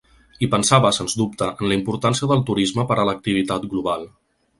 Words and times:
I 0.45 0.47
pensava, 0.51 0.89
sens 0.97 1.13
dubte, 1.19 1.49
en 1.65 1.69
la 1.71 1.77
importància 1.79 2.31
del 2.31 2.41
turisme 2.47 2.87
per 2.93 2.99
a 3.01 3.05
l’activitat 3.11 3.69
global. 3.75 4.09